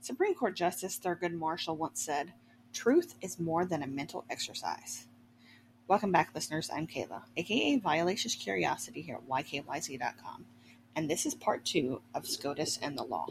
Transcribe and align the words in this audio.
Supreme 0.00 0.34
Court 0.34 0.54
Justice 0.54 0.98
Thurgood 0.98 1.32
Marshall 1.32 1.76
once 1.76 2.00
said, 2.00 2.32
Truth 2.72 3.14
is 3.20 3.40
more 3.40 3.64
than 3.64 3.82
a 3.82 3.86
mental 3.86 4.24
exercise. 4.30 5.06
Welcome 5.88 6.12
back, 6.12 6.30
listeners. 6.34 6.70
I'm 6.72 6.86
Kayla, 6.86 7.22
aka 7.36 7.76
Violacious 7.76 8.34
Curiosity 8.34 9.02
here 9.02 9.16
at 9.16 9.28
YKYZ.com. 9.28 10.44
And 10.94 11.10
this 11.10 11.26
is 11.26 11.34
part 11.34 11.64
two 11.64 12.00
of 12.14 12.26
SCOTUS 12.26 12.78
and 12.80 12.96
the 12.96 13.02
law. 13.02 13.28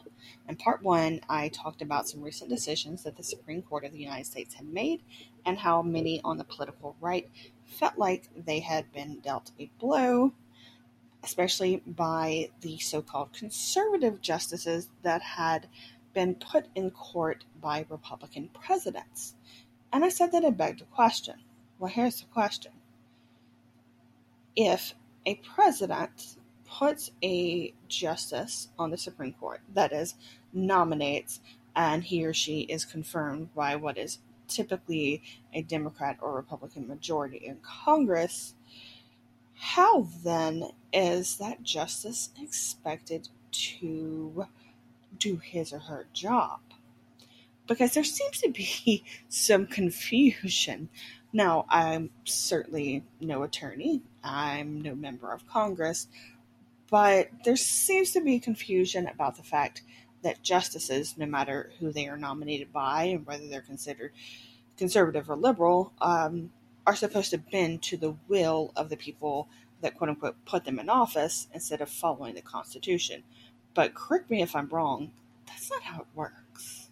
In 0.47 0.55
part 0.55 0.83
one, 0.83 1.21
I 1.29 1.49
talked 1.49 1.81
about 1.81 2.08
some 2.08 2.22
recent 2.22 2.49
decisions 2.49 3.04
that 3.04 3.15
the 3.15 3.24
Supreme 3.24 3.62
Court 3.62 3.86
of 3.86 3.92
the 3.92 3.99
United 3.99 4.26
States 4.26 4.56
had 4.56 4.68
made 4.68 5.02
and 5.46 5.58
how 5.58 5.81
many 5.81 6.22
on 6.24 6.38
the 6.38 6.44
political 6.44 6.96
right 6.99 7.29
felt 7.65 7.97
like 7.97 8.29
they 8.36 8.60
had 8.60 8.92
been 8.92 9.20
dealt 9.20 9.52
a 9.60 9.70
blow, 9.79 10.34
especially 11.24 11.81
by 11.86 12.49
the 12.62 12.78
so 12.79 13.02
called 13.02 13.34
conservative 13.34 14.22
justices 14.22 14.90
that 15.04 15.22
had 15.22 15.68
been 16.18 16.34
put 16.34 16.66
in 16.73 16.90
court 16.90 17.45
by 17.62 17.86
Republican 17.90 18.49
presidents. 18.52 19.35
And 19.94 20.03
I 20.03 20.09
said 20.09 20.31
that 20.31 20.44
it 20.44 20.58
begged 20.58 20.81
a 20.81 20.85
question. 20.85 21.35
Well, 21.77 21.91
here's 21.91 22.21
the 22.21 22.25
question. 22.25 22.71
If 24.55 24.95
a 25.27 25.35
president 25.35 26.38
puts 26.66 27.11
a 27.23 27.72
justice 27.88 28.70
on 28.80 28.89
the 28.89 28.98
Supreme 28.98 29.34
Court, 29.34 29.61
that 29.75 29.94
is, 29.94 30.16
nominates, 30.52 31.39
and 31.75 32.03
he 32.03 32.25
or 32.25 32.34
she 32.34 32.61
is 32.61 32.84
confirmed 32.84 33.53
by 33.53 33.75
what 33.75 33.99
is 33.99 34.17
typically 34.47 35.22
a 35.53 35.61
Democrat 35.61 36.17
or 36.20 36.34
Republican 36.34 36.88
majority 36.88 37.38
in 37.38 37.58
Congress, 37.61 38.55
how 39.53 40.08
then 40.23 40.72
is 40.91 41.38
that 41.38 41.61
justice 41.61 42.31
expected 42.41 43.30
to 43.52 44.47
do 45.17 45.38
his 45.38 45.73
or 45.73 45.79
her 45.79 46.07
job? 46.13 46.59
Because 47.67 47.93
there 47.93 48.03
seems 48.03 48.39
to 48.41 48.49
be 48.49 49.03
some 49.30 49.67
confusion. 49.67 50.89
Now, 51.33 51.66
I'm 51.69 52.09
certainly 52.23 53.03
no 53.19 53.44
attorney, 53.44 54.02
I'm 54.23 54.81
no 54.81 54.95
member 54.95 55.31
of 55.31 55.47
Congress, 55.47 56.08
but 56.89 57.30
there 57.44 57.58
seems 57.58 58.11
to 58.11 58.22
be 58.22 58.39
confusion 58.39 59.08
about 59.08 59.35
the 59.35 59.44
fact 59.44 59.81
that 60.23 60.41
justices, 60.41 61.17
no 61.17 61.25
matter 61.25 61.72
who 61.80 61.91
they 61.91 62.08
are 62.08 62.17
nominated 62.17 62.72
by 62.72 63.03
and 63.03 63.25
whether 63.25 63.47
they're 63.47 63.61
considered 63.61 64.13
conservative 64.78 65.30
or 65.30 65.35
liberal, 65.35 65.94
um, 66.02 66.52
are 66.85 66.95
supposed 66.95 67.31
to 67.31 67.38
bend 67.38 67.83
to 67.83 67.97
the 67.97 68.16
will 68.28 68.72
of 68.75 68.89
the 68.89 68.97
people 68.97 69.50
that 69.81 69.95
quote 69.95 70.09
unquote 70.09 70.45
put 70.45 70.66
them 70.66 70.80
in 70.80 70.89
office 70.89 71.47
instead 71.53 71.81
of 71.81 71.89
following 71.89 72.33
the 72.35 72.41
Constitution 72.41 73.23
but 73.78 73.94
correct 73.94 74.31
me 74.31 74.42
if 74.42 74.56
I'm 74.56 74.67
wrong, 74.70 75.11
that's 75.45 75.70
not 75.70 75.83
how 75.83 76.02
it 76.02 76.08
works. 76.16 76.86